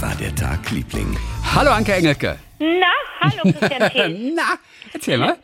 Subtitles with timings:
[0.00, 1.14] Wie war der Tag, Liebling?
[1.54, 2.38] Hallo Anke Engelke.
[2.58, 2.86] Na,
[3.20, 4.32] hallo Christian T.
[4.34, 4.58] Na,
[4.94, 5.36] erzähl mal.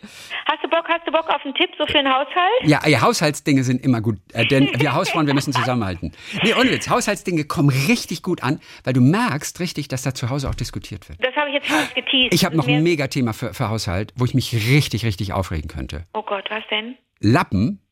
[0.47, 2.62] Hast du Bock, hast du Bock auf einen Tipp so für den Haushalt?
[2.62, 6.12] Ja, ja, Haushaltsdinge sind immer gut, äh, denn wir Hausfrauen, wir müssen zusammenhalten.
[6.42, 10.30] Nee, ohne Witz, Haushaltsdinge kommen richtig gut an, weil du merkst richtig, dass da zu
[10.30, 11.23] Hause auch diskutiert wird.
[11.23, 12.32] Das habe ich jetzt fast geteased.
[12.32, 16.04] Ich habe noch ein Megathema für, für Haushalt, wo ich mich richtig, richtig aufregen könnte.
[16.14, 16.96] Oh Gott, was denn?
[17.20, 17.86] Lappen,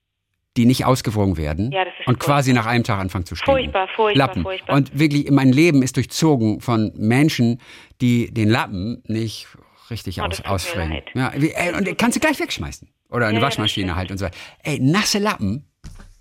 [0.57, 3.53] die nicht ausgewogen werden Ja, und quasi nach einem Tag anfangen zu stinken.
[3.53, 4.43] Furchtbar, furchtbar, Lappen.
[4.43, 4.77] furchtbar.
[4.77, 7.61] Und wirklich, mein Leben ist durchzogen von Menschen,
[8.01, 9.49] die den Lappen nicht
[9.91, 10.67] richtig Oh, aus.
[11.15, 12.89] Ja, wie, ey, und kannst du gleich wegschmeißen.
[13.11, 14.27] Oder eine Ja, Waschmaschine halt und so.
[14.63, 15.69] Ey, nasse Lappen,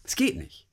[0.04, 0.68] das geht nicht.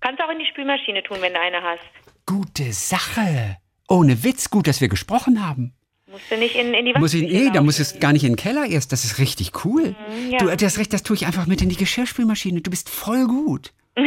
[0.00, 1.82] Kannst du auch in die Spülmaschine tun, wenn du eine hast.
[2.26, 3.56] Gute Sache.
[3.88, 5.74] Ohne Witz, gut, dass wir gesprochen haben.
[6.12, 7.64] Musst du nicht in, in die Muss ich, nee, da laufen.
[7.64, 8.92] muss es gar nicht in den Keller erst.
[8.92, 9.94] Das ist richtig cool.
[10.08, 10.38] Mhm, ja.
[10.38, 12.60] Du hast recht, das tue ich einfach mit in die Geschirrspülmaschine.
[12.60, 13.72] Du bist voll gut.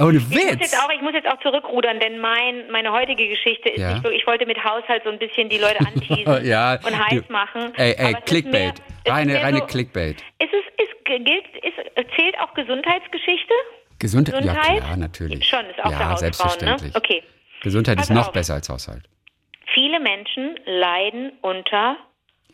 [0.00, 0.60] Ohne Ich muss, Witz.
[0.60, 3.92] jetzt auch, ich muss jetzt auch zurückrudern, denn mein, meine heutige Geschichte ist Ja.
[3.92, 7.22] nicht wirklich, ich wollte mit Haushalt so ein bisschen die Leute anteasen Ja, und heiß
[7.26, 7.72] du- machen.
[7.76, 8.74] Ey, ey, Clickbait.
[9.04, 10.16] mehr- reine reine so, Clickbait.
[10.40, 11.28] Ist es, ist, gilt,
[11.62, 13.54] ist, zählt auch Gesundheitsgeschichte?
[14.00, 14.34] Gesundheit?
[14.44, 14.78] Ja, Gesundheit?
[14.84, 15.44] klar, natürlich.
[15.48, 16.92] Schon, ist auch ja, Hausfrauen, selbstverständlich.
[16.94, 16.98] ne?
[17.00, 17.22] Okay.
[17.62, 18.32] Gesundheit Pass ist noch auf.
[18.32, 19.04] besser als Haushalt.
[19.74, 21.98] Viele Menschen leiden unter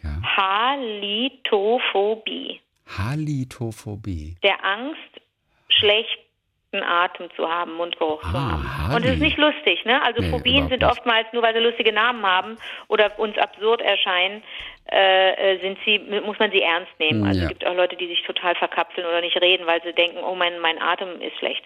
[0.03, 0.21] Ja.
[0.37, 4.35] Halitophobie, Halitophobie.
[4.43, 5.21] der Angst,
[6.71, 8.95] schlechten Atem zu haben, Mundgeruch zu Ah, haben.
[8.95, 10.03] Und es ist nicht lustig, ne?
[10.05, 12.57] Also Nee, Phobien sind oftmals, nur weil sie lustige Namen haben
[12.89, 14.43] oder uns absurd erscheinen,
[14.93, 17.21] äh, äh, sind sie, muss man sie ernst nehmen.
[17.21, 17.45] Mm, Also ja.
[17.45, 20.35] es gibt auch Leute, die sich total verkapseln oder nicht reden, weil sie denken, oh
[20.35, 21.63] mein, mein Atem ist schlecht.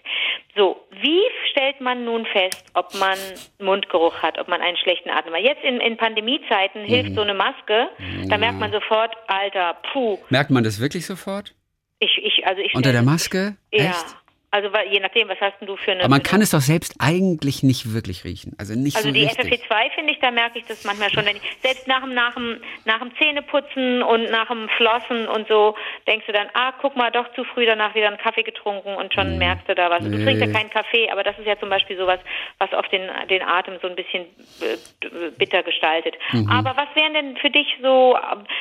[0.56, 3.18] So, wie stellt man nun fest, ob man
[3.58, 5.40] Mundgeruch hat, ob man einen schlechten Atem hat?
[5.42, 6.86] Jetzt in, in Pandemiezeiten Mhm.
[6.86, 7.88] hilft so eine Maske,
[8.28, 11.54] da merkt man sofort, Alter, puh, Merkt man das wirklich sofort?
[12.00, 13.56] ich, ich, also ich Unter der Maske?
[13.72, 13.84] Ja.
[13.90, 14.16] Echt?
[14.54, 16.04] Also je nachdem, was hast denn du für eine.
[16.04, 18.52] Aber man kann es doch selbst eigentlich nicht wirklich riechen.
[18.56, 19.66] Also nicht also so die richtig.
[19.68, 22.34] FFP2 finde ich, da merke ich das manchmal schon, wenn ich selbst nach dem, nach
[22.34, 25.74] dem, nach dem Zähneputzen und nach dem Flossen und so
[26.06, 29.12] denkst du dann, ah, guck mal, doch zu früh danach wieder einen Kaffee getrunken und
[29.12, 30.04] schon merkst du da was.
[30.04, 30.22] Du Nee.
[30.24, 32.20] trinkst ja keinen Kaffee, aber das ist ja zum Beispiel sowas,
[32.58, 34.22] was oft den, den Atem so ein bisschen
[34.60, 36.14] äh, bitter gestaltet.
[36.30, 36.48] Mhm.
[36.48, 38.16] Aber was wären denn für dich so,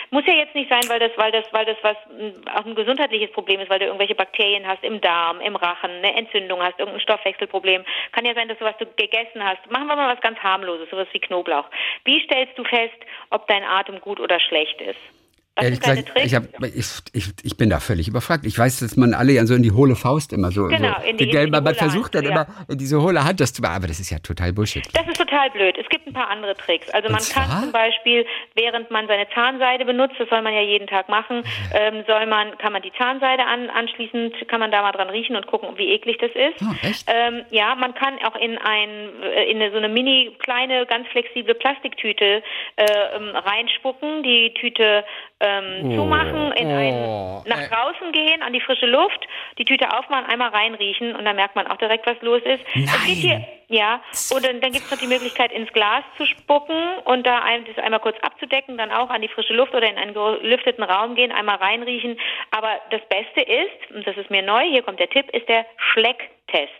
[0.09, 2.73] muss ja jetzt nicht sein, weil das, weil das, weil das was mm, auch ein
[2.73, 6.79] gesundheitliches Problem ist, weil du irgendwelche Bakterien hast im Darm, im Rachen, eine Entzündung hast,
[6.79, 7.83] irgendein Stoffwechselproblem.
[8.11, 9.69] Kann ja sein, dass du was du gegessen hast.
[9.71, 11.65] Machen wir mal was ganz harmloses, sowas wie Knoblauch.
[12.05, 12.97] Wie stellst du fest,
[13.29, 15.22] ob dein Atem gut oder schlecht ist?
[15.55, 18.43] Was Ehrlich gesagt, ich, hab, ich, ich, ich bin da völlig überfragt.
[18.43, 20.65] Ich weiß, dass man alle ja so in die hohle Faust immer so.
[20.65, 23.39] Genau, so in die- in die man versucht dann Hand, immer in diese hohle Hand
[23.39, 23.75] das zu machen.
[23.75, 24.83] Aber das ist ja total Bullshit.
[24.95, 25.77] Das ist total blöd.
[25.77, 26.89] Es gibt ein paar andere Tricks.
[26.89, 27.45] Also man zwar?
[27.47, 28.25] kann zum Beispiel,
[28.55, 32.57] während man seine Zahnseide benutzt, das soll man ja jeden Tag machen, ähm, soll man,
[32.57, 35.89] kann man die Zahnseide an, anschließend, kann man da mal dran riechen und gucken, wie
[35.91, 36.63] eklig das ist.
[36.63, 37.05] Ah, echt?
[37.07, 38.89] Ähm, ja, man kann auch in ein,
[39.21, 42.41] äh, in eine, so eine mini kleine, ganz flexible Plastiktüte
[42.77, 42.85] äh,
[43.15, 45.05] ähm, reinspucken, die Tüte
[45.43, 49.27] ähm, Oh, zumachen, in oh, ein, nach draußen gehen, an die frische Luft,
[49.57, 52.63] die Tüte aufmachen, einmal reinriechen und dann merkt man auch direkt, was los ist.
[52.73, 53.47] Es geht hier, Nein.
[53.67, 54.01] ja,
[54.33, 57.65] und dann, dann gibt es noch die Möglichkeit, ins Glas zu spucken und da ein,
[57.65, 61.15] das einmal kurz abzudecken, dann auch an die frische Luft oder in einen gelüfteten Raum
[61.15, 62.17] gehen, einmal reinriechen.
[62.51, 65.65] Aber das Beste ist, und das ist mir neu, hier kommt der Tipp, ist der
[65.91, 66.71] Schlecktest.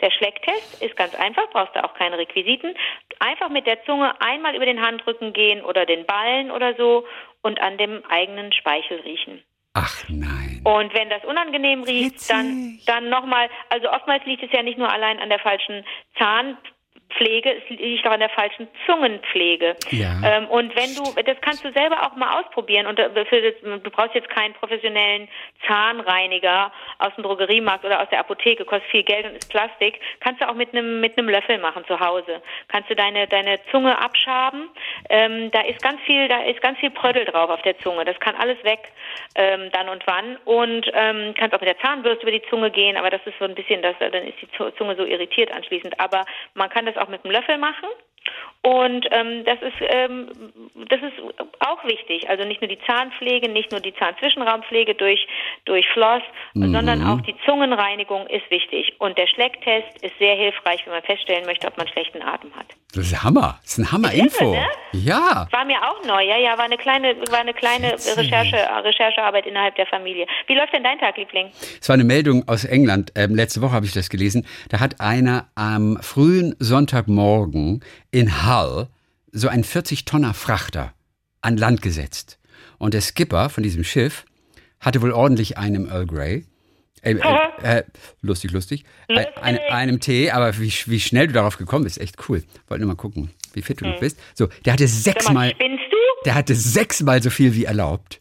[0.00, 2.74] Der Schlecktest ist ganz einfach, brauchst du auch keine Requisiten.
[3.20, 7.04] Einfach mit der Zunge einmal über den Handrücken gehen oder den Ballen oder so
[7.48, 9.42] und an dem eigenen Speichel riechen.
[9.72, 10.60] Ach nein.
[10.64, 12.28] Und wenn das unangenehm riecht, Witzig.
[12.28, 15.84] dann, dann nochmal, also oftmals liegt es ja nicht nur allein an der falschen
[17.18, 19.76] Zahnpflege, es liegt auch an der falschen Zungenpflege.
[19.90, 20.10] Ja.
[20.24, 23.54] Ähm, und wenn du, das kannst du selber auch mal ausprobieren und äh, für das,
[23.82, 25.28] du brauchst jetzt keinen professionellen
[25.66, 30.40] Zahnreiniger aus dem Drogeriemarkt oder aus der Apotheke, kostet viel Geld und ist Plastik, kannst
[30.40, 32.42] du auch mit einem mit einem Löffel machen zu Hause.
[32.68, 34.68] Kannst du deine deine Zunge abschaben,
[35.10, 38.04] ähm, da ist ganz viel, da ist ganz viel Prödel drauf auf der Zunge.
[38.04, 38.92] Das kann alles weg
[39.34, 42.96] ähm, dann und wann und ähm, kannst auch mit der Zahnbürste über die Zunge gehen,
[42.96, 45.98] aber das ist so ein bisschen, das, dann ist die Zu- Zunge so irritiert anschließend.
[46.00, 46.24] Aber
[46.54, 47.88] man kann das auch mit einem Löffel machen.
[48.62, 50.28] Und ähm, das ist ähm,
[50.90, 51.14] das ist
[51.60, 52.28] auch wichtig.
[52.28, 55.26] Also nicht nur die Zahnpflege, nicht nur die Zahnzwischenraumpflege durch
[55.64, 56.22] durch Floss,
[56.54, 58.94] sondern auch die Zungenreinigung ist wichtig.
[58.98, 62.66] Und der Schlecktest ist sehr hilfreich, wenn man feststellen möchte, ob man schlechten Atem hat.
[62.94, 63.58] Das ist Hammer.
[63.62, 64.52] Das ist ein Hammer-Info.
[64.52, 64.66] ne?
[64.92, 65.46] Ja.
[65.50, 67.92] War mir auch neu, ja, ja, war eine kleine, war eine kleine.
[68.16, 70.26] Recherche, Recherchearbeit innerhalb der Familie.
[70.46, 71.50] Wie läuft denn dein Tag, Liebling?
[71.80, 73.12] Es war eine Meldung aus England.
[73.14, 74.46] Ähm, letzte Woche habe ich das gelesen.
[74.70, 78.88] Da hat einer am frühen Sonntagmorgen in Hull
[79.32, 80.94] so einen 40-Tonner Frachter
[81.40, 82.38] an Land gesetzt.
[82.78, 84.24] Und der Skipper von diesem Schiff
[84.80, 86.44] hatte wohl ordentlich einen Earl Grey.
[87.02, 87.18] Äh, äh,
[87.78, 87.84] äh,
[88.22, 88.84] lustig, lustig.
[89.08, 89.28] lustig.
[89.40, 92.42] Ein, einem Tee, aber wie, wie schnell du darauf gekommen bist, echt cool.
[92.68, 94.00] Wollte nur mal gucken, wie fit du hm.
[94.00, 94.18] bist.
[94.34, 95.50] So, der hatte sechsmal.
[95.50, 95.96] Spinnst du?
[96.24, 98.20] Der hatte sechsmal so viel wie erlaubt.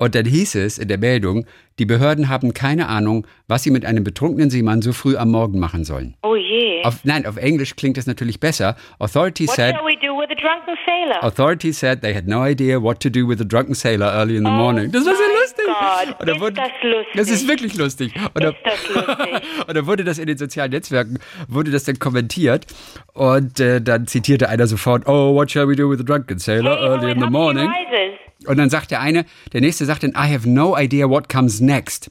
[0.00, 1.44] Und dann hieß es in der Meldung,
[1.78, 5.58] die Behörden haben keine Ahnung, was sie mit einem betrunkenen Seemann so früh am Morgen
[5.58, 6.14] machen sollen.
[6.22, 6.82] Oh je.
[6.84, 8.76] Auf, nein, auf Englisch klingt das natürlich besser.
[8.98, 9.74] Authorities what said.
[9.74, 11.22] What shall we do with a drunken sailor?
[11.22, 14.44] Authorities said they had no idea what to do with a drunken sailor early in
[14.44, 14.90] the oh morning.
[14.90, 15.66] Das war sehr lustig.
[15.66, 17.12] Gott, ist wurde, das lustig?
[17.16, 18.14] Das ist wirklich lustig.
[18.32, 19.42] Und ist das lustig?
[19.66, 22.66] und dann wurde das in den sozialen Netzwerken, wurde das dann kommentiert
[23.12, 26.78] und äh, dann zitierte einer sofort, oh, what shall we do with a drunken sailor
[26.78, 27.68] hey, early in the morning?
[27.68, 28.09] Rises.
[28.46, 31.60] Und dann sagt der eine, der nächste sagt dann, I have no idea what comes
[31.60, 32.10] next.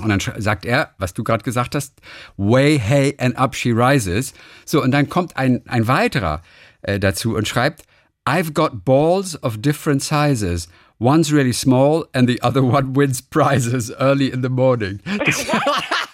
[0.00, 1.94] Und dann sagt er, was du gerade gesagt hast,
[2.36, 4.32] way, hey and up she rises.
[4.64, 6.42] So, und dann kommt ein, ein weiterer
[6.82, 7.82] äh, dazu und schreibt,
[8.24, 10.68] I've got balls of different sizes.
[11.00, 15.00] One's really small and the other one wins prizes early in the morning.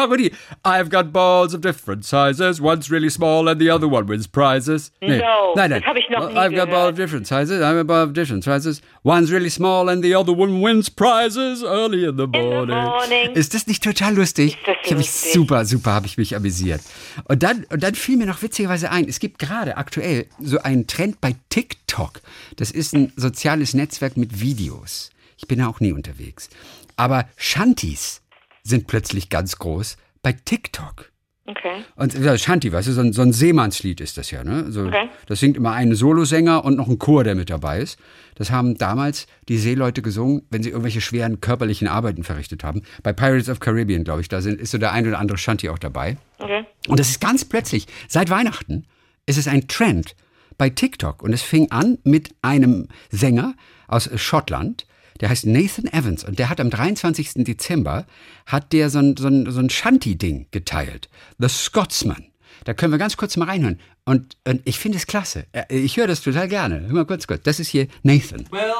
[0.00, 0.32] Parodie.
[0.64, 2.60] I've got balls of different sizes.
[2.60, 4.90] One's really small and the other one wins prizes.
[5.00, 5.18] Nee.
[5.18, 5.80] No, nein, nein.
[5.80, 7.60] das habe ich noch nie I've got balls of different sizes.
[7.62, 8.80] I'm a ball of different sizes.
[9.04, 12.76] One's really small and the other one wins prizes early in the morning.
[12.76, 13.32] In the morning.
[13.34, 14.54] Ist das nicht total lustig?
[14.54, 16.80] Ist das ich habe mich super, super, habe ich mich amüsiert.
[17.24, 20.86] Und dann, und dann fiel mir noch witzigerweise ein, es gibt gerade aktuell so einen
[20.86, 22.20] Trend bei TikTok.
[22.56, 25.10] Das ist ein soziales Netzwerk mit Videos.
[25.36, 26.50] Ich bin da auch nie unterwegs.
[26.96, 28.20] Aber Shanties
[28.62, 31.10] sind plötzlich ganz groß bei TikTok.
[31.46, 31.82] Okay.
[31.96, 34.70] Und ja, Shanti, weißt du, so ein, so ein Seemannslied ist das ja, ne?
[34.70, 35.08] So, okay.
[35.26, 37.98] Das singt immer ein Solosänger und noch ein Chor, der mit dabei ist.
[38.36, 42.82] Das haben damals die Seeleute gesungen, wenn sie irgendwelche schweren körperlichen Arbeiten verrichtet haben.
[43.02, 45.68] Bei Pirates of Caribbean, glaube ich, da sind, ist so der ein oder andere Shanti
[45.70, 46.18] auch dabei.
[46.38, 46.64] Okay.
[46.86, 48.86] Und das ist ganz plötzlich, seit Weihnachten,
[49.26, 50.14] ist es ein Trend
[50.56, 51.22] bei TikTok.
[51.22, 53.54] Und es fing an mit einem Sänger
[53.88, 54.86] aus Schottland,
[55.20, 57.44] der heißt Nathan Evans und der hat am 23.
[57.44, 58.06] Dezember
[58.46, 61.08] hat der so ein, so ein, so ein Shanty-Ding geteilt.
[61.38, 62.26] The Scotsman.
[62.64, 63.78] Da können wir ganz kurz mal reinhören.
[64.04, 65.46] Und, und ich finde es klasse.
[65.52, 66.80] Äh, ich höre das total gerne.
[66.86, 67.42] Hör mal kurz kurz.
[67.42, 68.46] Das ist hier Nathan.
[68.50, 68.72] Well,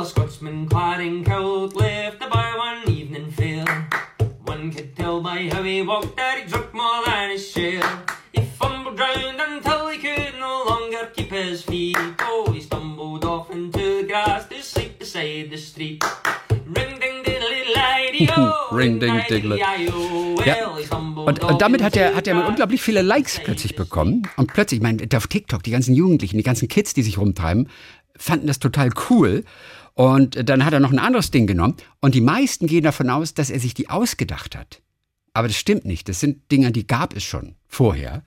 [0.00, 3.64] a Scotsman clad in coat left about one evening fair.
[4.46, 7.82] One could tell by how he walked that he drunk more than his share.
[8.32, 11.96] He fumbled round until he could no longer keep his feet.
[18.36, 19.58] Diddly Ring ding diddly.
[20.44, 20.68] Ja.
[21.24, 24.28] Und, und, damit hat er, hat er unglaublich viele Likes plötzlich bekommen.
[24.36, 27.68] Und plötzlich, ich meine, auf TikTok, die ganzen Jugendlichen, die ganzen Kids, die sich rumtreiben,
[28.16, 29.44] fanden das total cool.
[29.94, 31.76] Und dann hat er noch ein anderes Ding genommen.
[32.00, 34.82] Und die meisten gehen davon aus, dass er sich die ausgedacht hat.
[35.32, 36.08] Aber das stimmt nicht.
[36.08, 38.24] Das sind Dinger, die gab es schon vorher.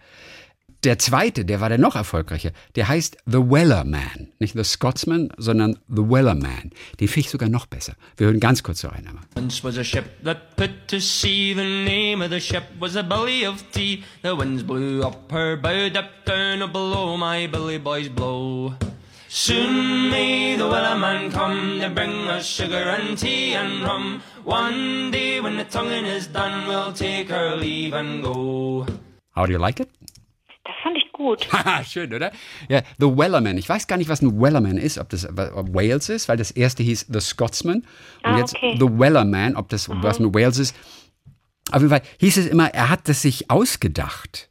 [0.83, 4.27] Der zweite, der war der noch erfolgreicher, der heißt The Weller Man.
[4.39, 6.71] Nicht The Scotsman, sondern The Weller Man.
[6.99, 7.93] Den finde ich sogar noch besser.
[8.15, 9.07] Wir hören ganz kurz so rein.
[9.35, 11.55] Once was a ship that put to sea.
[11.55, 14.03] The name of the ship was a belly of tea.
[14.21, 18.75] The winds blew up her bow, up down below my billy boys blow.
[19.29, 24.21] Soon may the Wellerman come to bring us sugar and tea and rum.
[24.43, 28.85] One day when the tonguing is done, we'll take our leave and go.
[29.35, 29.86] How do you like it?
[31.27, 31.47] Gut.
[31.87, 32.31] Schön, oder?
[32.69, 33.57] Ja, The Wellerman.
[33.57, 36.51] Ich weiß gar nicht, was ein Wellerman ist, ob das ob Wales ist, weil das
[36.51, 37.77] erste hieß The Scotsman.
[37.77, 37.85] Und
[38.23, 38.75] ah, jetzt okay.
[38.79, 40.03] The Wellerman, ob das mhm.
[40.03, 40.75] was mit Wales ist.
[41.71, 44.49] Auf jeden Fall hieß es immer, er hat das sich ausgedacht.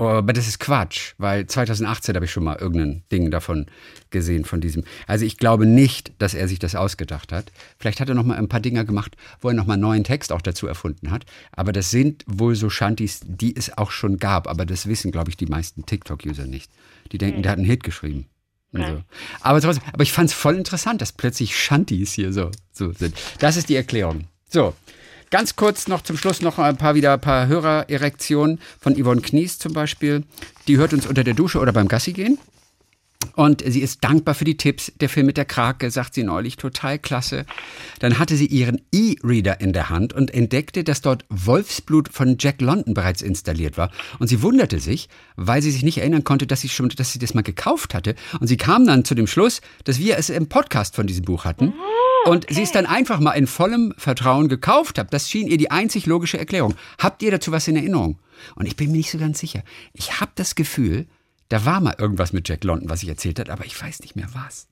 [0.00, 3.66] Aber das ist Quatsch, weil 2018 habe ich schon mal irgendein Ding davon
[4.08, 4.84] gesehen, von diesem.
[5.06, 7.52] Also ich glaube nicht, dass er sich das ausgedacht hat.
[7.78, 10.04] Vielleicht hat er noch mal ein paar Dinger gemacht, wo er noch mal einen neuen
[10.04, 11.26] Text auch dazu erfunden hat.
[11.52, 14.48] Aber das sind wohl so Shanties, die es auch schon gab.
[14.48, 16.70] Aber das wissen, glaube ich, die meisten TikTok-User nicht.
[17.12, 17.42] Die denken, mhm.
[17.42, 18.26] der hat einen Hit geschrieben.
[18.72, 18.88] Ja.
[18.88, 19.02] So.
[19.42, 23.14] Aber, trotzdem, aber ich fand es voll interessant, dass plötzlich Shanties hier so, so sind.
[23.38, 24.28] Das ist die Erklärung.
[24.48, 24.74] So,
[25.30, 29.58] Ganz kurz noch zum Schluss noch ein paar wieder ein paar Hörererektionen von Yvonne Knies
[29.58, 30.24] zum Beispiel.
[30.66, 32.36] Die hört uns unter der Dusche oder beim Gassi gehen.
[33.36, 34.92] Und sie ist dankbar für die Tipps.
[34.98, 37.46] Der Film mit der Krake, sagt sie neulich, total klasse.
[38.00, 42.60] Dann hatte sie ihren E-Reader in der Hand und entdeckte, dass dort Wolfsblut von Jack
[42.60, 43.92] London bereits installiert war.
[44.18, 47.20] Und sie wunderte sich, weil sie sich nicht erinnern konnte, dass sie schon, dass sie
[47.20, 48.16] das mal gekauft hatte.
[48.40, 51.44] Und sie kam dann zu dem Schluss, dass wir es im Podcast von diesem Buch
[51.44, 51.72] hatten.
[52.24, 52.54] Und okay.
[52.54, 55.12] sie ist dann einfach mal in vollem Vertrauen gekauft hat.
[55.12, 56.74] Das schien ihr die einzig logische Erklärung.
[56.98, 58.18] Habt ihr dazu was in Erinnerung?
[58.54, 59.62] Und ich bin mir nicht so ganz sicher.
[59.92, 61.06] Ich habe das Gefühl,
[61.48, 64.16] da war mal irgendwas mit Jack London, was ich erzählt hat, aber ich weiß nicht
[64.16, 64.68] mehr was.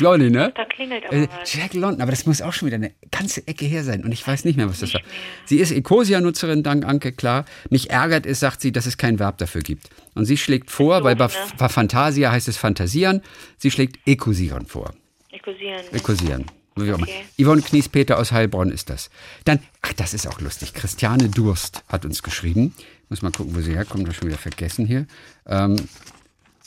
[0.00, 0.52] Nicht, ne?
[0.54, 3.82] Da klingelt äh, Jack London, aber das muss auch schon wieder eine ganze Ecke her
[3.82, 5.00] sein und ich weiß nicht mehr, was das war.
[5.44, 7.44] Sie ist Ecosia-Nutzerin, dank Anke, klar.
[7.70, 9.90] Mich ärgert es, sagt sie, dass es kein Verb dafür gibt.
[10.14, 11.32] Und sie schlägt vor, weil bei, ne?
[11.58, 13.22] bei Fantasia heißt es fantasieren,
[13.56, 14.94] sie schlägt Ecosieren vor.
[15.38, 15.84] Ecosieren.
[15.92, 16.46] Ecosieren.
[16.76, 17.24] Okay.
[17.38, 19.10] Yvonne Kniespeter aus Heilbronn ist das.
[19.44, 20.74] Dann, ach, das ist auch lustig.
[20.74, 22.74] Christiane Durst hat uns geschrieben.
[23.08, 24.06] Muss mal gucken, wo sie herkommt.
[24.06, 25.06] Das schon wieder vergessen hier.
[25.46, 25.76] Ähm,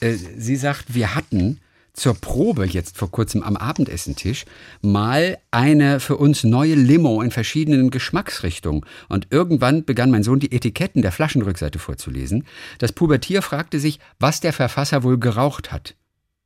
[0.02, 1.62] äh, sie sagt, wir hatten
[1.94, 4.46] zur Probe jetzt vor kurzem am Abendessentisch
[4.82, 8.86] mal eine für uns neue Limo in verschiedenen Geschmacksrichtungen.
[9.10, 12.46] Und irgendwann begann mein Sohn die Etiketten der Flaschenrückseite vorzulesen.
[12.80, 15.96] Das Pubertier fragte sich, was der Verfasser wohl geraucht hat.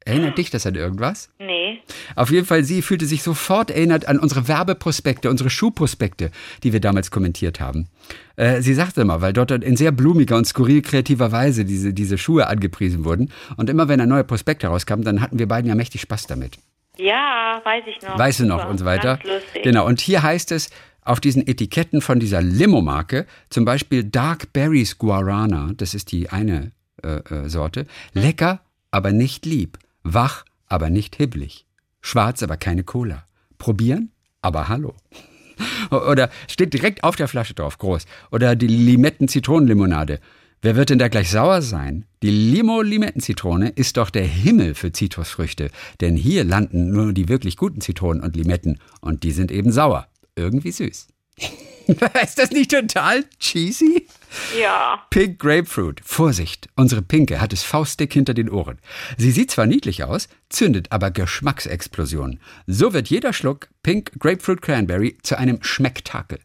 [0.03, 1.29] Erinnert dich das an irgendwas?
[1.39, 1.64] Nee.
[2.15, 6.31] Auf jeden Fall, sie fühlte sich sofort erinnert an unsere Werbeprospekte, unsere Schuhprospekte,
[6.63, 7.87] die wir damals kommentiert haben.
[8.35, 12.17] Äh, sie sagte immer, weil dort in sehr blumiger und skurril kreativer Weise diese, diese
[12.17, 13.31] Schuhe angepriesen wurden.
[13.57, 16.57] Und immer wenn ein neuer Prospekt herauskam, dann hatten wir beiden ja mächtig Spaß damit.
[16.97, 18.17] Ja, weiß ich noch.
[18.17, 19.19] Weißt du noch und so weiter.
[19.63, 20.69] Genau, und hier heißt es,
[21.01, 26.71] auf diesen Etiketten von dieser Limo-Marke, zum Beispiel Dark Berries Guarana, das ist die eine
[27.03, 28.61] äh, äh, Sorte, lecker,
[28.91, 29.77] aber nicht lieb.
[30.03, 31.65] Wach, aber nicht hibbelig.
[32.05, 33.25] Schwarz, aber keine Cola.
[33.57, 34.11] Probieren,
[34.43, 34.93] aber hallo.
[35.89, 38.05] Oder steht direkt auf der Flasche drauf, groß.
[38.31, 40.19] Oder die Limetten-Zitronenlimonade.
[40.61, 42.05] Wer wird denn da gleich sauer sein?
[42.21, 45.71] Die Limo-Limettenzitrone ist doch der Himmel für Zitrusfrüchte.
[45.99, 48.79] Denn hier landen nur die wirklich guten Zitronen und Limetten.
[49.01, 50.07] Und die sind eben sauer.
[50.35, 51.07] Irgendwie süß.
[52.23, 54.07] ist das nicht total cheesy?
[54.59, 55.03] Ja.
[55.09, 56.01] Pink Grapefruit.
[56.03, 58.79] Vorsicht, unsere Pinke hat es faustdick hinter den Ohren.
[59.17, 62.39] Sie sieht zwar niedlich aus, zündet aber Geschmacksexplosionen.
[62.67, 66.39] So wird jeder Schluck Pink Grapefruit Cranberry zu einem Schmecktakel.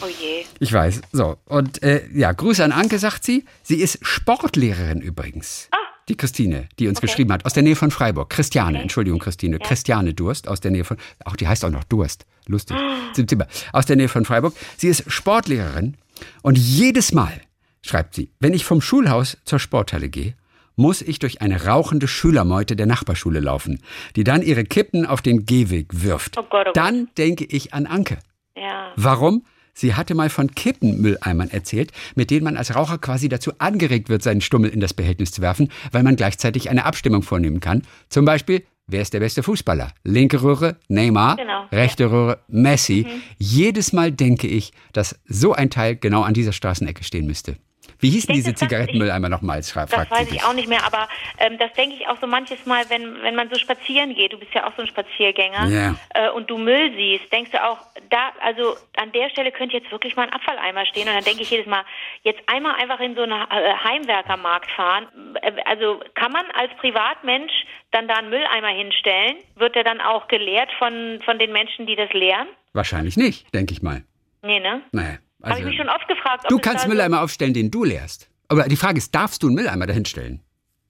[0.00, 0.44] Oh je.
[0.60, 1.00] Ich weiß.
[1.12, 1.38] So.
[1.46, 3.44] Und äh, ja, Grüße an Anke, sagt sie.
[3.62, 5.68] Sie ist Sportlehrerin übrigens.
[5.72, 5.87] Ah.
[6.08, 7.06] Die Christine, die uns okay.
[7.06, 8.30] geschrieben hat, aus der Nähe von Freiburg.
[8.30, 8.82] Christiane, okay.
[8.82, 9.58] Entschuldigung, Christine.
[9.60, 9.66] Ja.
[9.66, 12.26] Christiane Durst, aus der Nähe von, auch die heißt auch noch Durst.
[12.46, 12.76] Lustig.
[12.78, 13.44] Oh.
[13.72, 14.54] Aus der Nähe von Freiburg.
[14.76, 15.96] Sie ist Sportlehrerin
[16.42, 17.40] und jedes Mal,
[17.82, 20.34] schreibt sie, wenn ich vom Schulhaus zur Sporthalle gehe,
[20.76, 23.82] muss ich durch eine rauchende Schülermeute der Nachbarschule laufen,
[24.16, 26.38] die dann ihre Kippen auf den Gehweg wirft.
[26.38, 26.76] Oh Gott, oh Gott.
[26.76, 28.18] Dann denke ich an Anke.
[28.56, 28.92] Ja.
[28.96, 29.44] Warum?
[29.78, 34.24] Sie hatte mal von Kippenmülleimern erzählt, mit denen man als Raucher quasi dazu angeregt wird,
[34.24, 37.82] seinen Stummel in das Behältnis zu werfen, weil man gleichzeitig eine Abstimmung vornehmen kann.
[38.08, 39.92] Zum Beispiel, wer ist der beste Fußballer?
[40.02, 41.66] Linke Röhre, Neymar, genau.
[41.70, 42.10] rechte.
[42.10, 43.06] Röhre, Messi.
[43.08, 43.22] Mhm.
[43.38, 47.54] Jedes Mal denke ich, dass so ein Teil genau an dieser Straßenecke stehen müsste.
[48.00, 49.72] Wie hießen diese Zigarettenmülleimer nochmals?
[49.72, 52.84] Das weiß ich auch nicht mehr, aber ähm, das denke ich auch so manches Mal,
[52.88, 55.94] wenn, wenn man so spazieren geht, du bist ja auch so ein Spaziergänger, yeah.
[56.14, 57.78] äh, und du Müll siehst, denkst du auch,
[58.10, 61.42] da, also an der Stelle könnte jetzt wirklich mal ein Abfalleimer stehen und dann denke
[61.42, 61.84] ich jedes Mal,
[62.22, 65.06] jetzt einmal einfach in so einen äh, Heimwerkermarkt fahren.
[65.42, 67.52] Äh, also kann man als Privatmensch
[67.90, 69.36] dann da einen Mülleimer hinstellen?
[69.56, 72.48] Wird der dann auch geleert von, von den Menschen, die das leeren?
[72.72, 74.04] Wahrscheinlich nicht, denke ich mal.
[74.42, 74.82] Nee, ne?
[74.92, 75.18] Nee.
[75.40, 76.46] Also, Habe ich mich schon oft gefragt.
[76.48, 78.28] Du kannst einen Mülleimer aufstellen, den du leerst.
[78.48, 80.42] Aber die Frage ist, darfst du einen Mülleimer dahinstellen?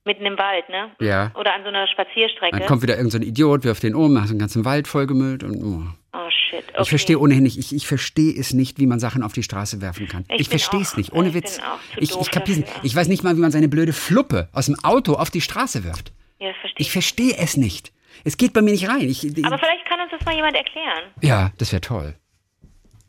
[0.05, 0.91] Mitten im Wald, ne?
[0.99, 1.31] Ja.
[1.35, 2.57] Oder an so einer Spazierstrecke.
[2.57, 5.61] Dann kommt wieder irgendein so Idiot, wirft den um, hast den ganzen Wald vollgemüllt und.
[5.61, 6.63] Oh, oh shit.
[6.69, 6.81] Okay.
[6.81, 9.81] Ich verstehe ohnehin nicht, ich, ich verstehe es nicht, wie man Sachen auf die Straße
[9.81, 10.25] werfen kann.
[10.29, 11.59] Ich, ich verstehe es nicht, ohne ich Witz.
[11.97, 15.13] Ich, ich kapiere Ich weiß nicht mal, wie man seine blöde Fluppe aus dem Auto
[15.13, 16.11] auf die Straße wirft.
[16.39, 16.91] Ja, verstehe ich.
[16.91, 17.91] verstehe es nicht.
[18.23, 19.01] Es geht bei mir nicht rein.
[19.01, 21.03] Ich, Aber vielleicht kann uns das mal jemand erklären.
[21.21, 22.15] Ja, das wäre toll.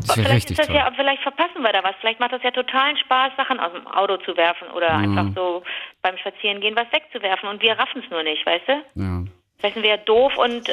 [0.06, 0.76] Das vielleicht richtig ist das toll.
[0.76, 1.94] ja, vielleicht verpassen wir da was.
[2.00, 5.18] Vielleicht macht das ja totalen Spaß, Sachen aus dem Auto zu werfen oder Mhm.
[5.18, 5.62] einfach so
[6.02, 7.48] beim Spazierengehen was wegzuwerfen.
[7.48, 9.00] Und wir raffen es nur nicht, weißt du?
[9.00, 9.24] Ja.
[9.58, 10.72] Vielleicht sind wir ja doof und äh,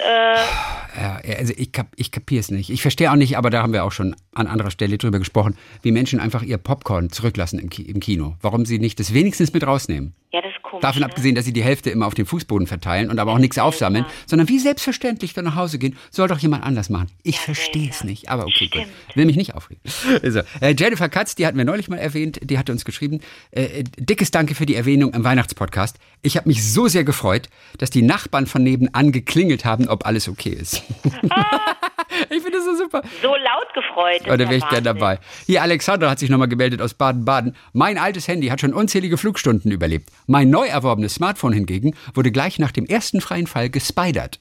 [0.98, 2.70] Ja, also ich, kap, ich kapiere es nicht.
[2.70, 5.58] Ich verstehe auch nicht, aber da haben wir auch schon an anderer Stelle drüber gesprochen,
[5.82, 8.36] wie Menschen einfach ihr Popcorn zurücklassen im, Ki im Kino.
[8.42, 10.16] Warum sie nicht das wenigstens mit rausnehmen.
[10.32, 10.82] ja, das komisch.
[10.82, 11.06] Davon ne?
[11.06, 14.06] abgesehen, dass sie die Hälfte immer auf den Fußboden verteilen und aber auch nichts aufsammeln,
[14.26, 17.08] sondern wie selbstverständlich dann nach Hause gehen, soll doch jemand anders machen.
[17.24, 18.86] Ich Ja, verstehe es nicht, aber okay, gut.
[19.16, 19.82] Will mich nicht aufregen.
[20.24, 23.20] Also, äh, Jennifer Katz, die hatten wir neulich mal erwähnt, die hatte uns geschrieben,
[23.52, 25.98] äh, dickes Danke für die Erwähnung im Weihnachtspodcast.
[26.22, 30.28] Ich habe mich so sehr gefreut, dass die Nachbarn von nebenan geklingelt haben, ob alles
[30.28, 30.84] okay ist.
[32.30, 33.02] ich finde das so super.
[33.22, 34.22] So laut gefreut.
[34.26, 35.00] das Oh, da ist wäre ich gern Wahnsinn.
[35.00, 35.20] dabei.
[35.46, 37.56] Hier, Alexandra hat sich nochmal gemeldet aus Baden-Baden.
[37.74, 40.10] Mein altes Handy hat schon unzählige Flugstunden überlebt.
[40.28, 44.40] Mein neu erworbenes Smartphone hingegen wurde gleich nach dem ersten freien Fall gespidert.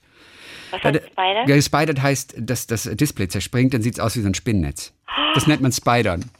[0.70, 1.40] Was heißt Spider?
[1.46, 4.92] Ja, gespidert heißt, dass das Display zerspringt, dann sieht es aus wie so ein Spinnennetz.
[5.34, 6.30] Das nennt man Spidern.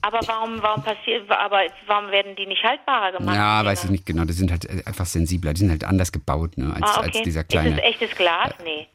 [0.00, 3.34] Aber warum, warum passiert, aber warum werden die nicht haltbarer gemacht?
[3.34, 4.24] Ja, die weiß ich nicht genau.
[4.24, 5.52] Die sind halt äh, einfach sensibler.
[5.54, 7.10] Die sind halt anders gebaut, ne, als, Ah, okay.
[7.14, 7.70] als dieser Ist kleine.
[7.76, 8.52] das echtes Glas?
[8.64, 8.86] Nee.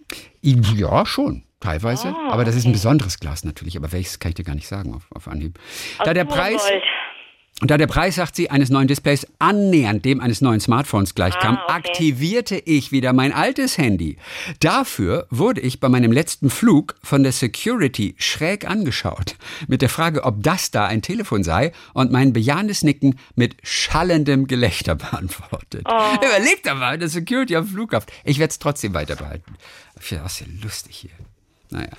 [0.41, 1.43] Ja, schon.
[1.63, 2.09] Teilweise.
[2.09, 2.73] Ah, aber das ist ein okay.
[2.73, 3.77] besonderes Glas natürlich.
[3.77, 5.57] Aber welches kann ich dir gar nicht sagen auf, auf Anhieb.
[5.97, 6.61] Aus Da der Preis.
[6.61, 6.83] Gold.
[7.61, 11.55] Und da der Preis, sagt sie, eines neuen Displays annähernd dem eines neuen Smartphones gleichkam,
[11.55, 11.73] ah, okay.
[11.73, 14.17] aktivierte ich wieder mein altes Handy.
[14.59, 19.37] Dafür wurde ich bei meinem letzten Flug von der Security schräg angeschaut.
[19.67, 24.47] Mit der Frage, ob das da ein Telefon sei und mein bejahendes Nicken mit schallendem
[24.47, 25.85] Gelächter beantwortet.
[25.85, 26.15] Oh.
[26.15, 28.11] Überlegt aber, der Security am Flughafen.
[28.25, 29.55] Ich werde es trotzdem weiter behalten.
[29.97, 31.11] Ich finde das ja lustig hier.
[31.73, 31.89] Naja.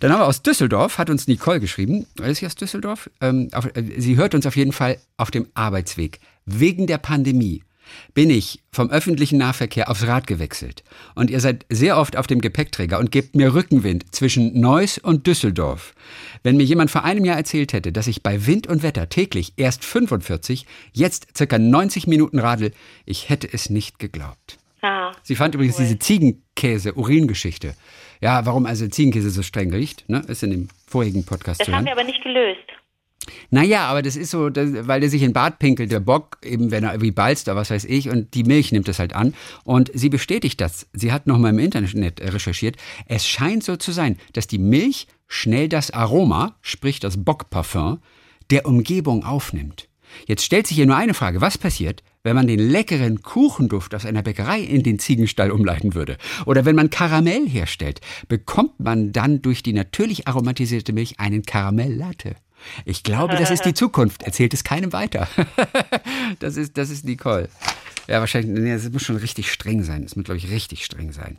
[0.00, 2.06] Dann haben wir aus Düsseldorf, hat uns Nicole geschrieben.
[2.22, 3.10] Ist sie aus Düsseldorf?
[3.20, 6.18] Ähm, auf, äh, sie hört uns auf jeden Fall auf dem Arbeitsweg.
[6.46, 7.62] Wegen der Pandemie
[8.14, 10.82] bin ich vom öffentlichen Nahverkehr aufs Rad gewechselt.
[11.14, 15.26] Und ihr seid sehr oft auf dem Gepäckträger und gebt mir Rückenwind zwischen Neuss und
[15.26, 15.94] Düsseldorf.
[16.42, 19.52] Wenn mir jemand vor einem Jahr erzählt hätte, dass ich bei Wind und Wetter täglich
[19.56, 22.72] erst 45, jetzt circa 90 Minuten radel,
[23.04, 24.58] ich hätte es nicht geglaubt.
[24.80, 25.84] Ah, Sie fand übrigens cool.
[25.84, 27.74] diese Ziegenkäse-Uringeschichte
[28.20, 30.22] ja, warum also Ziegenkäse so streng riecht, ne?
[30.26, 32.60] ist in dem vorigen Podcast Das zu haben wir aber nicht gelöst.
[33.50, 36.70] Naja, aber das ist so, das, weil der sich in Bad pinkelt, der Bock, eben
[36.70, 39.34] wenn er irgendwie balzt oder was weiß ich, und die Milch nimmt das halt an.
[39.64, 40.88] Und sie bestätigt das.
[40.92, 42.76] Sie hat nochmal im Internet recherchiert.
[43.06, 48.00] Es scheint so zu sein, dass die Milch schnell das Aroma, sprich das Bockparfum,
[48.50, 49.88] der Umgebung aufnimmt.
[50.26, 51.40] Jetzt stellt sich hier nur eine Frage.
[51.40, 56.16] Was passiert, wenn man den leckeren Kuchenduft aus einer Bäckerei in den Ziegenstall umleiten würde.
[56.46, 62.34] Oder wenn man Karamell herstellt, bekommt man dann durch die natürlich aromatisierte Milch einen Karamelllatte.
[62.84, 64.22] Ich glaube, das ist die Zukunft.
[64.22, 65.28] Erzählt es keinem weiter.
[66.40, 67.48] das, ist, das ist Nicole.
[68.08, 70.02] Ja, wahrscheinlich, nee, das muss schon richtig streng sein.
[70.02, 71.38] Das muss, glaube ich, richtig streng sein.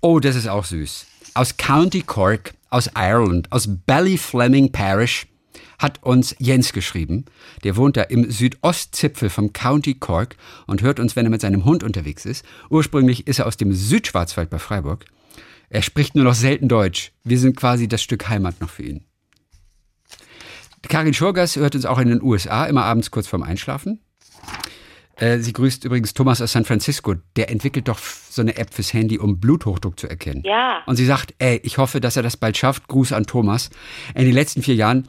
[0.00, 1.06] Oh, das ist auch süß.
[1.34, 5.26] Aus County Cork, aus Ireland, aus Ballyfleming Parish
[5.78, 7.24] hat uns Jens geschrieben.
[7.64, 10.36] Der wohnt da im Südostzipfel vom County Cork
[10.66, 12.44] und hört uns, wenn er mit seinem Hund unterwegs ist.
[12.70, 15.04] Ursprünglich ist er aus dem Südschwarzwald bei Freiburg.
[15.70, 17.12] Er spricht nur noch selten Deutsch.
[17.24, 19.04] Wir sind quasi das Stück Heimat noch für ihn.
[20.88, 24.00] Karin Schurgas hört uns auch in den USA, immer abends kurz vorm Einschlafen.
[25.16, 27.16] Äh, sie grüßt übrigens Thomas aus San Francisco.
[27.36, 30.42] Der entwickelt doch so eine App fürs Handy, um Bluthochdruck zu erkennen.
[30.44, 30.82] Ja.
[30.86, 32.88] Und sie sagt, ey, ich hoffe, dass er das bald schafft.
[32.88, 33.70] Gruß an Thomas.
[34.14, 35.08] In den letzten vier Jahren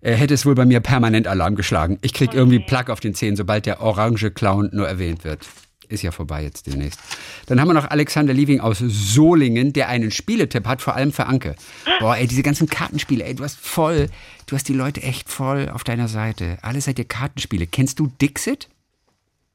[0.00, 1.98] äh, hätte es wohl bei mir permanent Alarm geschlagen.
[2.02, 2.38] Ich krieg okay.
[2.38, 5.46] irgendwie Plack auf den Zähnen, sobald der orange Clown nur erwähnt wird.
[5.88, 7.00] Ist ja vorbei jetzt demnächst.
[7.46, 11.26] Dann haben wir noch Alexander Lieving aus Solingen, der einen Spieletipp hat, vor allem für
[11.26, 11.56] Anke.
[11.98, 14.06] Boah, ey, diese ganzen Kartenspiele, ey, du hast voll,
[14.46, 16.58] du hast die Leute echt voll auf deiner Seite.
[16.62, 17.66] Alle seid ihr Kartenspiele.
[17.66, 18.68] Kennst du Dixit?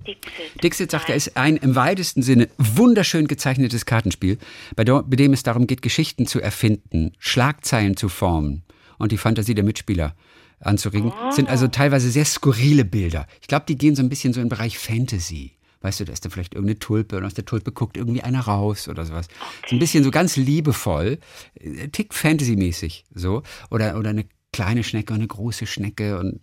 [0.05, 0.63] Dixit.
[0.63, 4.37] Dixit sagt, er ist ein im weitesten Sinne wunderschön gezeichnetes Kartenspiel,
[4.75, 8.63] bei dem es darum geht, Geschichten zu erfinden, Schlagzeilen zu formen
[8.97, 10.15] und die Fantasie der Mitspieler
[10.65, 11.11] anzuregen.
[11.11, 11.31] Oh.
[11.31, 13.27] Sind also teilweise sehr skurrile Bilder.
[13.41, 15.53] Ich glaube, die gehen so ein bisschen so im Bereich Fantasy.
[15.81, 18.41] Weißt du, da ist da vielleicht irgendeine Tulpe und aus der Tulpe guckt irgendwie einer
[18.41, 19.27] raus oder sowas.
[19.27, 19.67] Okay.
[19.69, 21.19] So ein bisschen so ganz liebevoll,
[21.59, 23.43] äh, tick Fantasy-mäßig so.
[23.69, 26.39] Oder, oder eine kleine Schnecke und eine große Schnecke und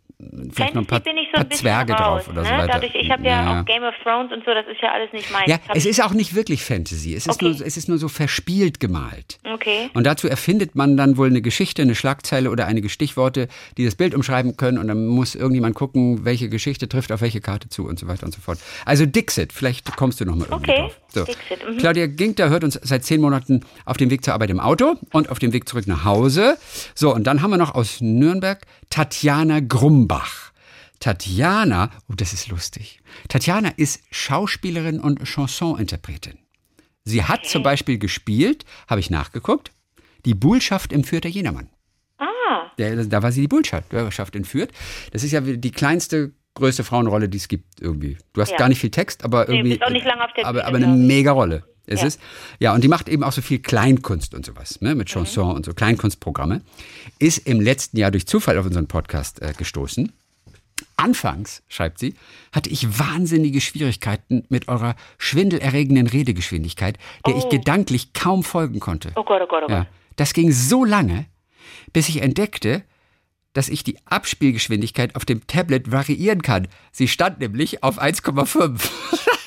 [0.53, 2.49] vielleicht noch ein paar, so ein paar Zwerge raus, drauf oder ne?
[2.49, 2.73] so weiter.
[2.73, 5.13] Dadurch, ich habe ja, ja, auch Game of Thrones und so, das ist ja alles
[5.13, 5.49] nicht meins.
[5.49, 7.15] Ja, es ist auch nicht wirklich Fantasy.
[7.15, 7.45] Es ist, okay.
[7.45, 9.39] nur, es ist nur so verspielt gemalt.
[9.53, 9.91] Okay.
[9.95, 13.95] Und dazu erfindet man dann wohl eine Geschichte, eine Schlagzeile oder einige Stichworte, die das
[13.95, 17.87] Bild umschreiben können und dann muss irgendjemand gucken, welche Geschichte trifft auf welche Karte zu
[17.87, 18.59] und so weiter und so fort.
[18.85, 20.81] Also Dixit, vielleicht kommst du noch mal irgendwie okay.
[20.83, 21.01] drauf.
[21.09, 21.25] So.
[21.25, 21.79] Dixit, mhm.
[21.79, 25.31] Claudia Ginkter hört uns seit zehn Monaten auf dem Weg zur Arbeit im Auto und
[25.31, 26.57] auf dem Weg zurück nach Hause.
[26.95, 30.52] So, und dann haben wir noch aus Nürnberg Tatjana Grumbach.
[31.03, 33.01] Tatjana, oh, das ist lustig.
[33.29, 36.39] Tatjana ist Schauspielerin und Chansoninterpretin.
[37.03, 37.49] Sie hat okay.
[37.49, 39.73] zum Beispiel gespielt, habe ich nachgeguckt,
[40.25, 41.69] die Bullschaft im Fürther Jedermann.
[42.19, 42.71] Ah.
[42.79, 44.71] Der, da war sie die Bullschaft entführt.
[45.11, 48.17] Das ist ja die kleinste, größte Frauenrolle, die es gibt irgendwie.
[48.33, 48.59] Du hast ja.
[48.59, 49.71] gar nicht viel Text, aber irgendwie.
[49.71, 51.65] Nee, bist auch nicht lange auf der aber, aber eine mega Rolle.
[51.85, 52.07] Es ja.
[52.07, 52.21] ist.
[52.61, 55.55] Ja, und die macht eben auch so viel Kleinkunst und sowas, ne, mit Chanson mhm.
[55.57, 56.63] und so Kleinkunstprogramme.
[57.19, 60.13] Ist im letzten Jahr durch Zufall auf unseren Podcast äh, gestoßen
[60.97, 62.15] Anfangs, schreibt sie,
[62.53, 67.39] hatte ich wahnsinnige Schwierigkeiten mit eurer schwindelerregenden Redegeschwindigkeit, der oh.
[67.39, 69.13] ich gedanklich kaum folgen konnte.
[69.17, 69.71] Oh Gott, oh Gott, oh Gott.
[69.71, 71.27] Ja, das ging so lange,
[71.93, 72.83] bis ich entdeckte,
[73.53, 76.69] dass ich die Abspielgeschwindigkeit auf dem Tablet variieren kann.
[76.91, 78.91] Sie stand nämlich auf 1,5.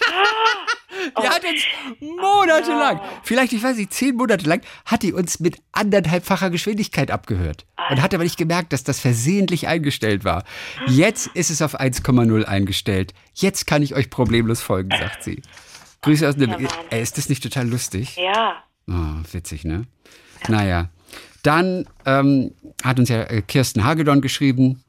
[1.22, 1.64] Die hat uns
[2.00, 7.66] monatelang, vielleicht, ich weiß nicht, zehn Monate lang, hat die uns mit anderthalbfacher Geschwindigkeit abgehört.
[7.90, 10.44] Und hat aber nicht gemerkt, dass das versehentlich eingestellt war.
[10.88, 13.14] Jetzt ist es auf 1,0 eingestellt.
[13.34, 15.42] Jetzt kann ich euch problemlos folgen, sagt sie.
[16.02, 16.56] Grüße aus dem.
[16.90, 18.16] Ey, ist das nicht total lustig?
[18.18, 18.64] Ja.
[18.88, 19.88] Oh, witzig, ne?
[20.48, 20.90] Naja.
[21.44, 22.52] Dann ähm,
[22.84, 24.84] hat uns ja äh, Kirsten Hagedorn geschrieben.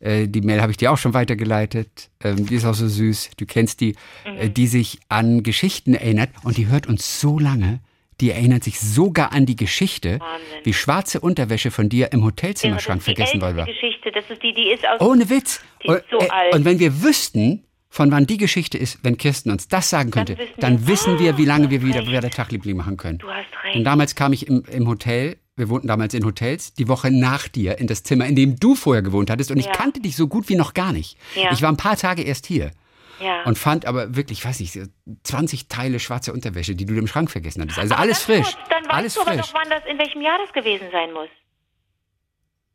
[0.00, 2.10] Äh, die Mail habe ich dir auch schon weitergeleitet.
[2.22, 3.30] Ähm, die ist auch so süß.
[3.36, 4.54] Du kennst die, äh, mhm.
[4.54, 7.80] die sich an Geschichten erinnert und die hört uns so lange,
[8.20, 10.58] die erinnert sich sogar an die Geschichte, Wahnsinn.
[10.64, 13.66] wie schwarze Unterwäsche von dir im Hotelzimmerschrank ja, vergessen worden war.
[13.66, 15.00] Geschichte, das ist die, die ist aus.
[15.00, 15.60] Ohne Witz.
[15.82, 16.54] Die ist so und, äh, alt.
[16.54, 20.36] und wenn wir wüssten, von wann die Geschichte ist, wenn Kirsten uns das sagen könnte,
[20.36, 23.18] dann wissen, dann wir, wissen wir, wie lange wir wieder, wieder Tagliebling machen können.
[23.18, 23.76] Du hast recht.
[23.76, 27.46] Und damals kam ich im, im Hotel wir wohnten damals in Hotels, die Woche nach
[27.46, 29.52] dir in das Zimmer, in dem du vorher gewohnt hattest.
[29.52, 29.66] Und ja.
[29.66, 31.16] ich kannte dich so gut wie noch gar nicht.
[31.36, 31.52] Ja.
[31.52, 32.72] Ich war ein paar Tage erst hier.
[33.20, 33.44] Ja.
[33.44, 34.78] Und fand aber wirklich, ich weiß nicht,
[35.24, 37.78] 20 Teile schwarze Unterwäsche, die du im Schrank vergessen hattest.
[37.78, 38.46] Also alles frisch.
[38.46, 38.58] Gut.
[38.70, 41.28] Dann weißt alles du aber doch, wann das, in welchem Jahr das gewesen sein muss.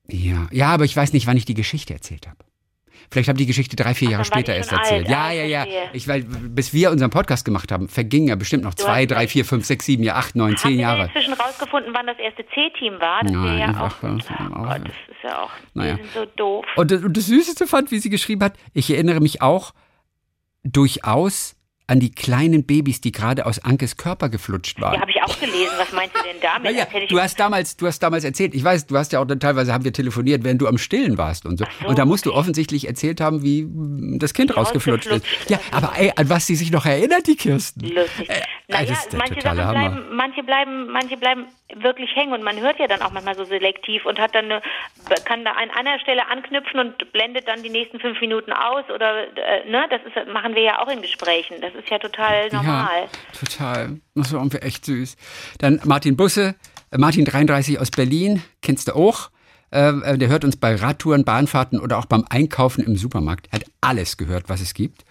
[0.07, 2.37] Ja, ja, aber ich weiß nicht, wann ich die Geschichte erzählt habe.
[3.11, 5.07] Vielleicht habe ich die Geschichte drei, vier Ach, Jahre später erst erzählt.
[5.07, 5.09] Alt.
[5.09, 5.65] Ja, ja, ja.
[5.93, 9.27] Ich, weil, bis wir unseren Podcast gemacht haben, vergingen ja bestimmt noch du zwei, drei,
[9.27, 11.03] vier, fünf, sechs, sieben, acht, neun, zehn Jahre.
[11.03, 13.21] Haben wir inzwischen rausgefunden, wann das erste C-Team war?
[13.21, 15.95] Das Nein, ja auch, oh Gott, das ist ja auch, naja.
[15.95, 16.65] sind so doof.
[16.75, 19.73] Und, und das Süßeste fand, wie sie geschrieben hat, ich erinnere mich auch
[20.63, 21.54] durchaus
[21.87, 24.95] an die kleinen Babys, die gerade aus Ankes Körper geflutscht waren.
[24.95, 25.73] Ja, habe ich auch gelesen.
[25.77, 26.75] Was meinst du denn damit?
[26.75, 28.55] Naja, du hast damals, du hast damals erzählt.
[28.55, 31.17] Ich weiß, du hast ja auch dann teilweise haben wir telefoniert, während du am Stillen
[31.17, 31.65] warst und so.
[31.81, 32.33] so und da musst okay.
[32.33, 33.67] du offensichtlich erzählt haben, wie
[34.17, 35.25] das Kind rausgeflutscht ist.
[35.47, 37.81] Ja, aber ey, an was sie sich noch erinnert, die Kirsten.
[37.81, 38.29] Lustig.
[38.29, 42.87] Äh, naja, manche Sachen bleiben, manche bleiben, manche bleiben wirklich hängen und man hört ja
[42.87, 44.61] dann auch manchmal so selektiv und hat dann eine,
[45.25, 49.27] kann da an einer Stelle anknüpfen und blendet dann die nächsten fünf Minuten aus oder
[49.37, 51.61] äh, ne, das ist, machen wir ja auch in Gesprächen.
[51.61, 53.03] Das ist ja total normal.
[53.03, 53.99] Ja, total.
[54.15, 55.15] Das war irgendwie echt süß.
[55.59, 56.55] Dann Martin Busse,
[56.91, 59.29] äh, Martin 33 aus Berlin, kennst du auch.
[59.71, 63.47] Äh, äh, der hört uns bei Radtouren, Bahnfahrten oder auch beim Einkaufen im Supermarkt.
[63.51, 65.03] Er hat alles gehört, was es gibt.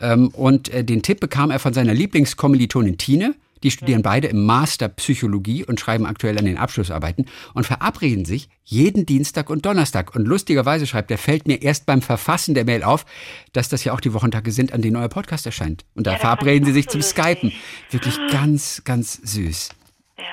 [0.00, 3.34] Ähm, und äh, den Tipp bekam er von seiner Lieblingskommilitonin Tine.
[3.62, 8.48] Die studieren beide im Master Psychologie und schreiben aktuell an den Abschlussarbeiten und verabreden sich
[8.64, 10.14] jeden Dienstag und Donnerstag.
[10.14, 13.04] Und lustigerweise schreibt er, fällt mir erst beim Verfassen der Mail auf,
[13.52, 15.84] dass das ja auch die Wochentage sind, an denen euer Podcast erscheint.
[15.94, 17.52] Und da ja, verabreden sie sich zum Skypen.
[17.90, 19.70] Wirklich ganz, ganz süß.
[20.18, 20.24] Ja.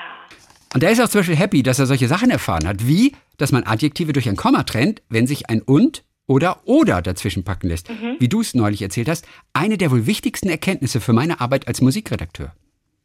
[0.74, 3.50] Und er ist auch zum Beispiel happy, dass er solche Sachen erfahren hat, wie, dass
[3.50, 7.88] man Adjektive durch ein Komma trennt, wenn sich ein und oder oder dazwischen packen lässt.
[7.88, 8.16] Mhm.
[8.18, 11.80] Wie du es neulich erzählt hast, eine der wohl wichtigsten Erkenntnisse für meine Arbeit als
[11.80, 12.52] Musikredakteur.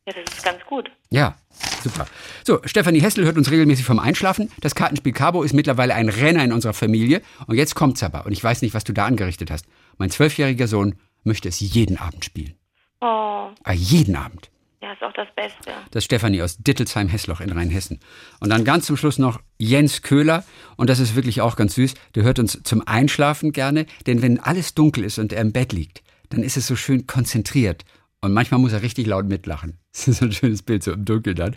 [0.07, 0.89] Ja, das ist ganz gut.
[1.12, 1.36] Ja,
[1.84, 2.07] super.
[2.43, 4.49] So, Stefanie Hessel hört uns regelmäßig vom Einschlafen.
[4.62, 7.21] Das Kartenspiel Cabo ist mittlerweile ein Renner in unserer Familie.
[7.45, 8.25] Und jetzt kommt's aber.
[8.25, 9.65] Und ich weiß nicht, was du da angerichtet hast.
[9.97, 12.55] Mein zwölfjähriger Sohn möchte es jeden Abend spielen.
[12.99, 13.49] Oh.
[13.63, 14.50] Ah, jeden Abend.
[14.91, 15.71] Ja, ist auch das Beste.
[15.91, 17.99] Das ist Stefanie aus Dittelsheim-Hessloch in Rheinhessen.
[18.39, 20.43] Und dann ganz zum Schluss noch Jens Köhler.
[20.75, 21.93] Und das ist wirklich auch ganz süß.
[22.15, 23.86] Der hört uns zum Einschlafen gerne.
[24.08, 27.08] Denn wenn alles dunkel ist und er im Bett liegt, dann ist es so schön
[27.08, 27.86] konzentriert
[28.21, 29.77] und manchmal muss er richtig laut mitlachen.
[29.93, 31.56] Das ist ein schönes Bild, so im Dunkeln dann.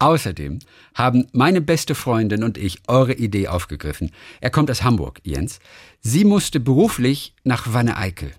[0.00, 0.58] Außerdem
[0.94, 4.10] haben meine beste Freundin und ich eure Idee aufgegriffen.
[4.40, 5.60] Er kommt aus Hamburg, Jens.
[6.00, 8.32] Sie musste beruflich nach Wanne-Eickel.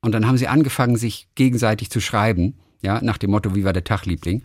[0.00, 3.72] Und dann haben sie angefangen, sich gegenseitig zu schreiben, ja, nach dem Motto, wie war
[3.72, 4.42] der Tag, Liebling?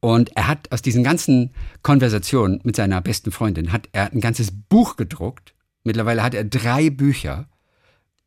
[0.00, 1.50] Und er hat aus diesen ganzen
[1.82, 5.54] Konversationen mit seiner besten Freundin, hat er ein ganzes Buch gedruckt.
[5.84, 7.46] Mittlerweile hat er drei Bücher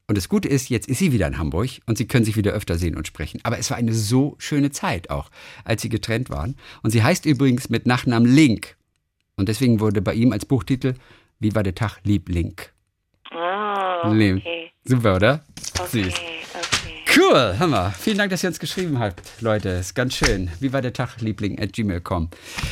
[0.08, 2.52] und das Gute ist, jetzt ist sie wieder in Hamburg und sie können sich wieder
[2.52, 3.40] öfter sehen und sprechen.
[3.44, 5.32] Aber es war eine so schöne Zeit auch,
[5.64, 6.56] als sie getrennt waren.
[6.84, 8.78] Und sie heißt übrigens mit Nachnamen Link.
[9.36, 10.94] Und deswegen wurde bei ihm als Buchtitel
[11.40, 12.72] Wie war der Tag, lieb Link.
[13.34, 14.72] Oh, okay.
[14.86, 15.44] Super, oder?
[15.80, 16.14] Okay, Süß.
[17.18, 17.94] Cool, Hammer.
[17.98, 19.70] Vielen Dank, dass ihr uns geschrieben habt, Leute.
[19.70, 20.50] Ist ganz schön.
[20.60, 22.30] Wie war der Tag, Liebling at gmail.com.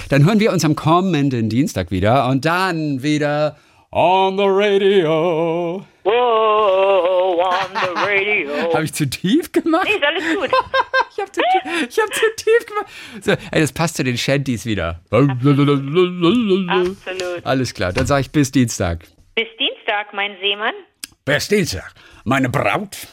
[0.09, 3.55] Dann hören wir uns am kommenden Dienstag wieder und dann wieder
[3.91, 5.85] on the radio.
[6.03, 8.73] Whoa, on the radio.
[8.73, 9.87] habe ich zu tief gemacht?
[9.87, 10.49] Nee, ist alles gut.
[11.11, 11.41] ich habe zu,
[11.89, 12.87] ich hab zu tief gemacht.
[13.21, 14.99] So, ey, das passt zu den Shanties wieder.
[15.09, 15.69] Absolut.
[17.45, 19.05] Alles klar, dann sage ich bis Dienstag.
[19.35, 20.73] Bis Dienstag, mein Seemann.
[21.23, 21.93] Bis Dienstag,
[22.25, 22.97] meine Braut.